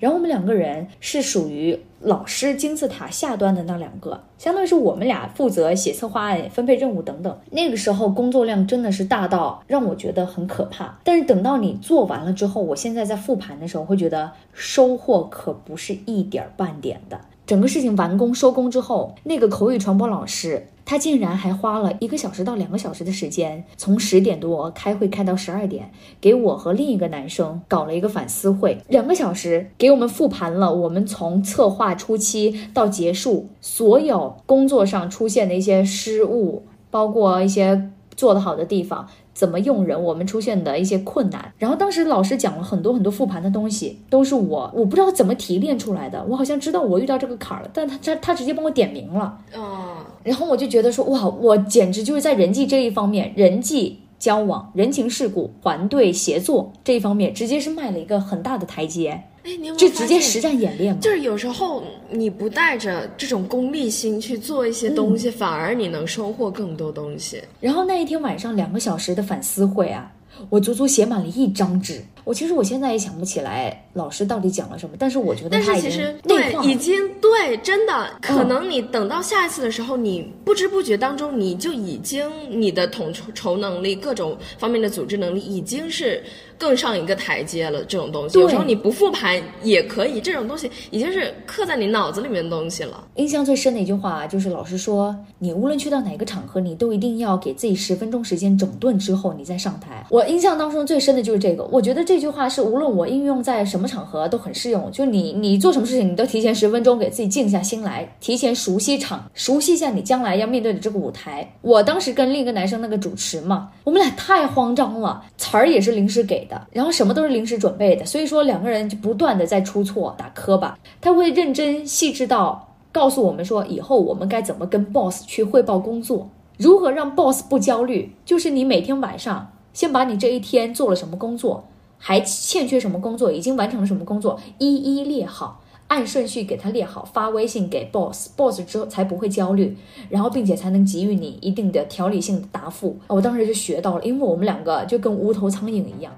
[0.00, 7.38] 然后我们两个人是属于老师金字塔下端的那两个，相当于是我们俩负责写策划案、分配任务等等。
[7.50, 10.98] 那个时候工作量真的是大到让我觉得很可怕。
[11.02, 17.18] 但是等到你做完了之后，我现在在复盘的时候会觉得收获可不是一点儿半点的。
[17.46, 39.08] 整个事情完工收工之后，那个口语传播老师他竟然还花了一个小时到两个小时的时间，从十点多开会开到十二点，给我和另一个男生搞了一个反思会，两个小时给我们复盘了我们从策划初期到结束所有工作上出现的一些失误，包括一些做得好的地方。
[39.34, 41.52] 怎么用人，我们出现的一些困难。
[41.58, 46.24] 然后当时老师讲了很多很多复盘的东西，都是我我不知道怎么提炼出来的。
[46.28, 49.38] 我好像知道我遇到这个坎儿了，但他他他直接帮我点名了。
[49.54, 59.24] 啊，然后我就觉得说，哇，我简直就是在人际这一方面，人际交往、人情世故、团队协作这一方面，直接是迈了一个很大的台阶。
[59.44, 61.00] 哎，你有没有就直接实战演练嘛。
[61.00, 67.42] 就是有时候你不带着这种功利心去做一些东嗯西，反而你能收获更多东西。
[67.60, 70.10] 然后那一天晚上两个小时的反思会啊，
[70.48, 72.02] 我足足写满了一张纸。
[72.24, 86.24] 我其实我现在也想不起来老师到底讲了什么，但是我觉得但他已经是其实对，已经对，真的，可嗯能你等到下一次的时候，你不知不觉当中，你就已经你的统筹能力、各种方面的组织能力已经是
[86.58, 87.84] 更上一个台阶了。
[87.84, 93.04] 这种东西，对有时候你不复盘也可以，这种东西已经是刻在你脑子里面的东西了。
[93.16, 100.06] 印象最深的一句话就是老师说，你无论去到哪个场合，你都一定要给自己十分钟时间整顿之后，你再上台。
[100.10, 104.90] 我印象当中最深的就是这个，我觉得这句话是无论我应用在什么场合都很适用。
[104.90, 111.54] 就你你做什么事情，你都提前十分钟给自己静下心来，提前熟悉场，熟悉一下你将来要面对的这个舞台。
[111.62, 120.78] 我当时跟另一个男生那个主持嘛，我们俩太慌张了，词儿也是临时给的，然后什么都是临时准备的，所以说两个人就不断的在出错打磕巴。
[121.00, 122.70] 他会认真细致到。
[122.92, 131.64] 告诉我们说，以后我们该怎么跟 boss 去汇报工作，如何让 boss 不焦虑，就是你每天晚上先把你这一天做了什么工作，
[131.98, 135.60] 还欠缺什么工作，已经完成了什么工作，一一列好，
[135.94, 139.76] 按顺序给他列好，发微信给 boss，boss 之后才不会焦虑，
[140.10, 142.98] 然后并且才能给予你一定的条理性的答复。
[143.06, 146.12] 我当时就学到了，因为我们两个就跟无头苍蝇一样。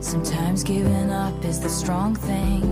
[0.00, 2.62] Sometimes giving up is the strong thing.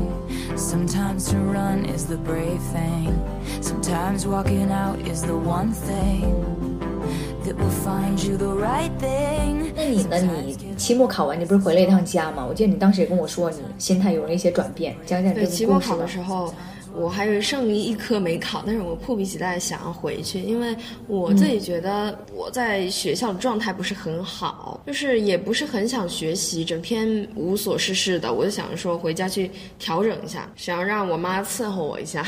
[0.56, 3.12] Sometimes to run is the brave thing.
[3.60, 6.32] Sometimes walking out is the one thing
[9.74, 10.16] 那你呢？
[10.44, 12.44] 你期末考完，你不是回了一趟家吗？
[12.46, 16.54] 我记得你当时也跟我说，你心态有了一些转变，讲讲这对，个期末考故事吧的时候，
[16.98, 20.74] 我还有剩一科没考，但是我迫不及待想要回去，因为
[21.06, 28.32] 我自己觉得我在学校的状态不是很好，就是也不是很想学习，整天无所事事的。
[28.32, 32.26] 我就想说回家去调整一下，想要让我妈伺候我一下，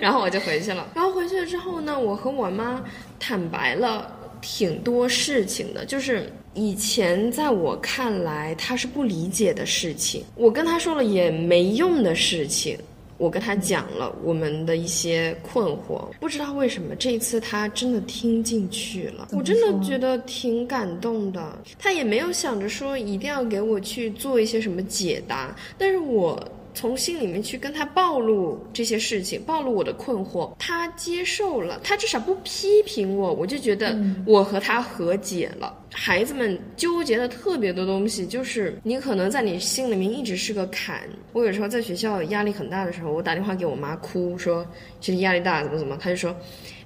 [0.00, 0.88] 然后我就回去了。
[0.94, 2.82] 然后回去了之后呢，我和我妈
[3.20, 4.10] 坦白了
[4.40, 12.76] 挺多事情的，就是以前在我看来她是不理解的事情，我跟她说了也没用的事情。
[13.22, 21.56] 我跟他讲了我们的一些困惑，不知道为什么这一次他真的听进去了，我真的觉得挺感动的。
[21.78, 26.36] 他也没有想着说一定要给我去做一些什么解答，但是我
[26.74, 33.96] 从心里面去跟他暴露这些事情，暴露我的困惑，他接受了，他至少不批评我，我就觉得
[34.26, 35.78] 我和他和解了。
[35.92, 41.02] 孩子们纠结的特别多东西，就是你可能在你心里面一直是个坎。
[41.32, 44.66] 我有时候在学校压力很大的时候，我打电话给我妈哭，说
[45.00, 46.34] 其实压力大怎么怎么，她就说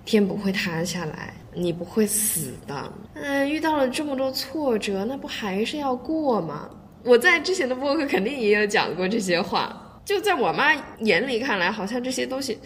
[0.05, 1.33] 天不会塌下来。
[1.59, 6.69] 你不会死的，嗯，遇到了这么多挫折，那不还是要过吗？
[7.07, 12.59] 我在之前的播客肯定也有讲过这些话，就在我妈眼里看来，好像这些东西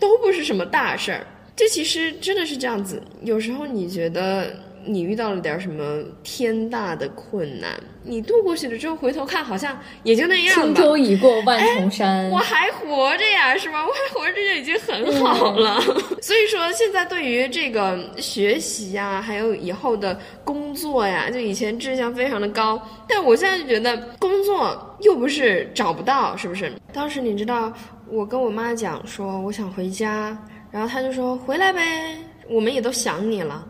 [0.00, 1.24] 都不是什么大事儿。
[1.54, 4.52] 这其实真的是这样子，有时候你觉得
[4.86, 7.70] 你遇到了点什么天大的困难，
[8.02, 10.62] 你度过去了之后，回头看好像也就那样吧。
[10.62, 12.28] 轻舟已过万重山。
[12.30, 13.84] 我还活着呀，是吧？
[13.84, 15.80] 我还活着就已经很好了。
[16.20, 26.72] 所以说，现在对于这个学习呀，还有以后的工作呀，就以前志向非常的高，但我现在就觉得工作又不是找不到，是不是？
[26.92, 27.72] 当时你知道，
[28.08, 30.36] 我跟我妈讲说我想回家，
[30.70, 32.16] 然后她就说回来呗，
[32.48, 33.66] 我们也都想你了，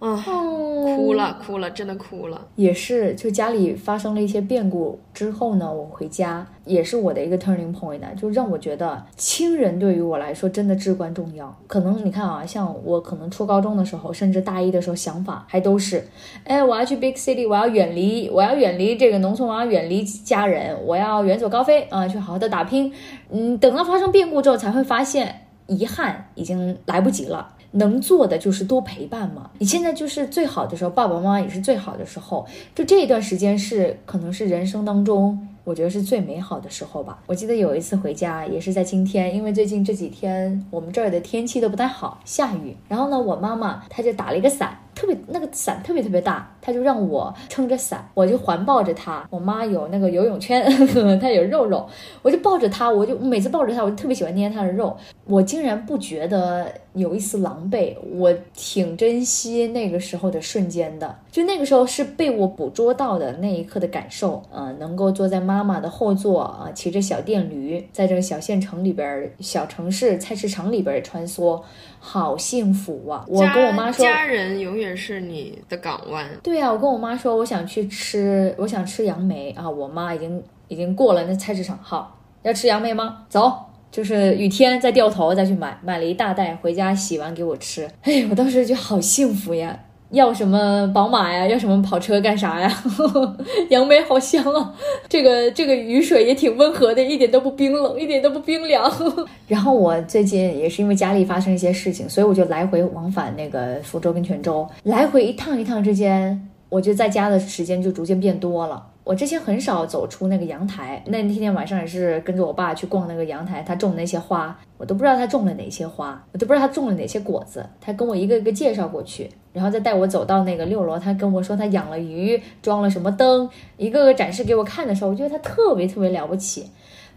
[0.00, 2.40] 啊、哦，哭了哭了，真的哭了。
[2.56, 11.54] 也是，就家里发生了一些变故之后呢，我回家也是我的一个 turning point，就让我觉得亲人对于我来说真的至关重要。
[11.66, 16.02] 可能你看啊，像我可能初高中的时候，甚至大一的时候，想法还都是，
[16.44, 22.90] 哎，我要去 big city，我要远离，我要远离这个农村，我要远离家人，我要远走高飞啊、去好好的打拼。
[23.30, 27.56] 嗯，等到发生变故之后，才会发现遗憾已经来不及了。
[27.72, 29.50] 能做的就是多陪伴嘛。
[29.58, 32.46] 你现在就是最好的时候，爸爸妈妈也是最好的时候。
[32.74, 37.18] 就这一段时间是可能是人生当中，我觉得是最美好的时候吧。
[37.26, 42.76] 我记得有一次回家，也是在今天，因为最近这几天我们这儿的天气都不太好，下雨。
[42.88, 49.26] 然后呢，我妈妈她就打了一个伞，特别那个伞特别特别大，她就让我撑着伞，我就环抱着她。
[49.30, 50.62] 我妈有那个游泳圈，
[51.18, 51.88] 她有肉肉，
[52.20, 54.94] 我就抱着她，我就每次抱着她，我就特别喜欢捏她的肉。
[55.24, 61.16] 我竟然不觉得有一丝狼狈，我挺珍惜那个时候的瞬间的。
[61.32, 71.62] 就那个时候是被我捕捉到的那一刻的感受，呃，能够坐在妈妈的后座啊，骑着小电驴，在这个小县城里边、小城市菜市场里边穿梭，
[72.02, 73.24] 好幸福啊！
[73.28, 76.26] 我跟我妈说，家人永远是你的港湾。
[76.42, 83.26] 对啊，我跟我妈说，我想去吃，我想吃杨梅啊，我妈已经已经过了那菜市场号，要吃杨梅吗？
[83.28, 83.52] 走。
[83.92, 87.90] 就是雨天再掉头再去买，买了一大袋回家洗完给我吃。
[88.02, 89.76] 哎，我当时就好幸福呀！
[90.10, 91.46] 要什么宝马呀？
[91.46, 92.72] 要什么跑车干啥呀？
[93.70, 94.74] 杨梅好香啊！
[95.08, 98.90] 这个这个雨水也挺温和的，一点都不冰冷，一点都不冰凉。
[99.46, 108.84] 然后我最近也是因为家里发生一些事情，所以我就来回往返那个福州跟泉州，来回一趟一趟之间，我就在家的时间就逐渐变多了。
[109.02, 123.48] 我之前很少走出那个阳台，那天天晚上也是跟着我爸去逛那个阳台，他种那些花，我都不知道他种了哪些花，我都不知道他种了哪些果子，他跟我一个一个介绍过去，然后再带我走到那个六楼，他跟我说他养了鱼，装了什么灯，
[123.78, 126.70] 一个个展示给我看的时候，我觉得他特别特别了不起，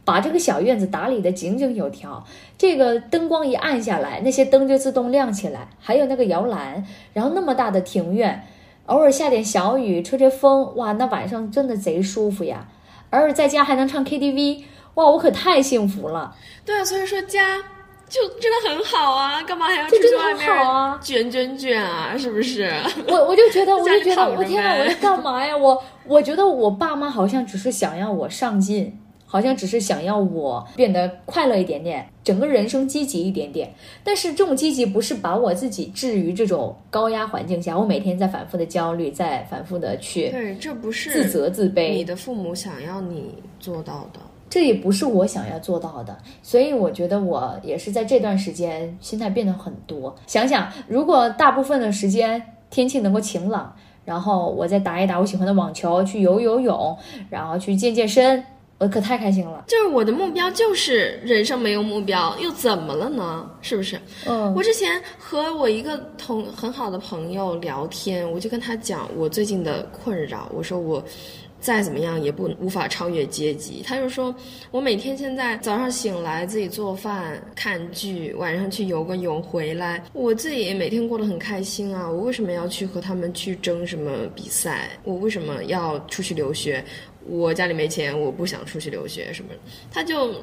[0.05, 2.23] 把这个小院子打理得井井有条，
[2.57, 8.41] 这个灯光一暗下来，那些灯就自动亮起来，还有那个摇篮，然后那么大的庭院。
[8.87, 12.67] 偶尔下点小雨，吹吹风，哇，那晚上真的贼舒服呀！
[13.11, 14.63] 偶尔在家还能唱 KTV，
[14.95, 16.35] 哇，我可太幸福了。
[16.65, 17.57] 对啊，所以说家
[18.09, 22.13] 就真的很好啊，干嘛还要出去外面卷卷卷啊？
[22.17, 22.71] 是不是？
[23.07, 25.55] 我我就觉得，我就觉得， 我天呐，我在干嘛呀？
[25.55, 28.99] 我我觉得我爸妈好像只是想要我上进。
[29.33, 33.73] 好像只是想要我变得快乐一点点，整个人生积极一点点。
[34.03, 41.93] 但是这种积极不是把我自己置于这种高压环境下，我每天在反复的焦虑，在反复的去对，这不是自责自卑。
[41.93, 44.19] 你的父母想要你做到的，
[44.51, 46.15] 这也不是我想要做到的。
[46.43, 50.15] 所以我觉得我也是在这段时间心态变得很多。
[50.27, 53.75] 想想如果大部分的时间天气能够晴朗，
[54.05, 56.95] 然后我再打一打我喜欢的网球，去游游泳，
[57.31, 58.43] 然后去健健身。
[58.79, 63.49] 我可太开心了，就是我的目标就是人生没有目标又怎么了呢？
[63.61, 63.97] 是不是？
[64.25, 71.01] 嗯，我之前和我一个同很好的朋友聊天，我就跟他讲我最近的困扰，我说我
[71.61, 73.81] 再怎么样也不无法超越阶级。
[73.85, 74.35] 他就说
[74.69, 82.09] 我每天现在早上醒来自己做饭看剧，晚上去游个泳回来，我自己每天过得很开心啊！
[82.09, 84.89] 我为什么要去和他们去争什么比赛？
[85.05, 86.83] 我为什么要出去留学？
[87.25, 89.49] 我家里没钱，我不想出去留学什么，
[89.91, 90.35] 他就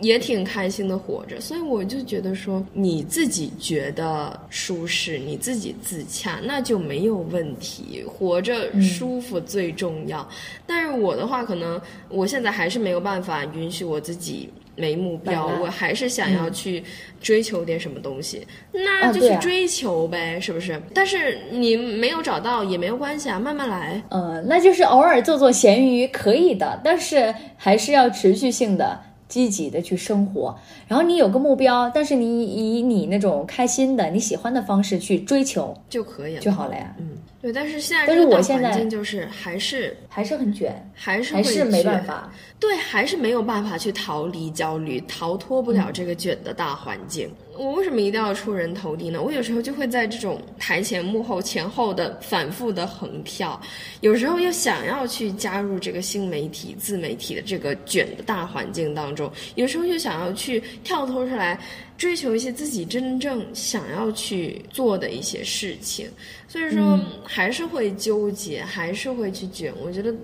[0.00, 10.28] 也挺开心的活着，所以我就觉得说，你自己觉得舒适，你自己自洽，那就没有问题，活着舒服最重要。
[10.66, 14.50] 但是我的话，可能我现在还是没有办法允许我自己。
[14.76, 16.84] 没目标，我还是想要去
[17.20, 20.80] 追求点什么东西，那就去追求呗，是不是？
[20.94, 24.02] 但是你没有找到也没有关系啊，慢慢来。
[24.10, 30.56] 呃，那就是偶尔做做咸鱼可以的，但是还是要持续性的、积极的去生活。
[30.86, 36.94] 然后你有个目标，但是你以你那种开心的、你喜欢的方式去追求就可以了，就好了呀。
[36.98, 37.10] 嗯。
[37.42, 47.30] 对，但是现在但是我现在就是还是还是很卷，还是还是没办法， 对，还是没有办法去逃离焦虑，逃脱不了这个卷的大环境。
[47.58, 49.22] 我为什么一定要出人头地呢？
[49.22, 53.60] 我有时候就会在这种台前幕后前后的反复的横跳，
[54.00, 61.58] 有时候又想要去加入这个新媒体自媒体的这个卷的大环境当中，有时候又想要去跳脱出来。
[61.98, 66.06] 追求一些自己真正想要去做的一些事情，
[66.46, 69.72] 所以说还是会纠结，还是会去卷。
[69.82, 70.14] 我觉得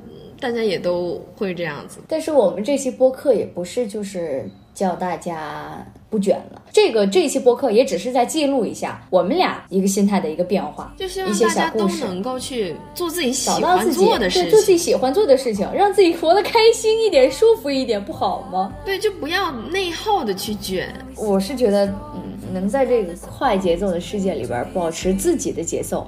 [0.43, 2.01] 大家也都会这样子。
[2.07, 5.87] 但是我们这期播客也不是就是叫大家。
[6.11, 18.75] 不卷了，这个这期播客也只是在记录一下我们俩一个心态的一个变化，就希望大家都能够去做自己喜欢做的事情，做自己喜欢做的事情，让自己活得开心一点、舒服一点，不好吗？
[18.85, 20.95] 对，就不要内耗的去卷。
[21.17, 26.07] 我是觉得，嗯，能在这个快节奏的世界里边保持自己的节奏，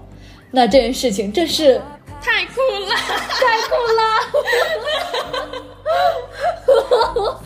[0.51, 1.81] 那这件事情这是
[2.25, 5.74] 太酷了，太酷了。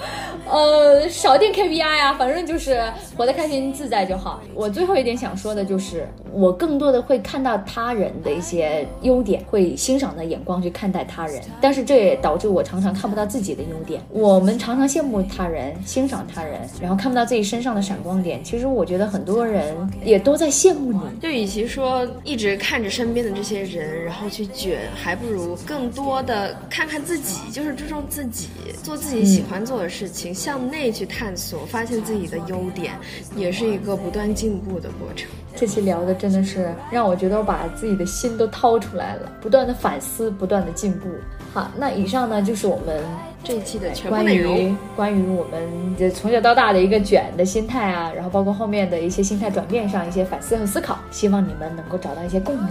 [0.51, 2.83] 呃，少定 KPI 啊，反正就是
[3.15, 4.41] 活得开心自在就好。
[4.55, 14.01] 我最后一点想说的就是，我更多的会看到他人的一些优点，会欣赏的眼光去看待他人，但是这也导致我常常看不到自己的优点。
[14.09, 18.43] 我们常常羡慕他人，欣赏他人，然后看不到自己身上的闪光点。
[18.43, 21.01] 其实我觉得很多人也都在羡慕你。
[21.21, 28.49] 就与其说一直看着身边的这些人，然后去卷，还不如更多的看看自己，就是注重自己，
[28.83, 30.35] 做自己喜欢做的事情。
[30.35, 32.95] 向内去探索，发现自己的优点，
[33.35, 35.29] 也是一个不断进步的过程。
[35.57, 41.09] 这期聊的真的是让我觉得我把自己的心都掏出来了，不断的反思，不断的进步。
[41.53, 43.03] 好，那以上呢就是我们
[43.43, 44.79] 这一期的全部关于内容。
[44.95, 45.61] 关于我们
[45.99, 52.69] 这从小到大的一个卷的心态啊，然后包括后面的一些心态转变上一些反思和思考，希望你们能够找到一些共鸣，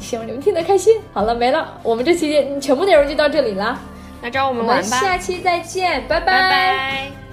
[0.00, 1.00] 希望你们听得开心。
[1.12, 3.80] 好了，没了，我们这期嗯全部内容就到这里了，
[4.24, 7.23] 那找我我们们玩吧，下期再见，拜拜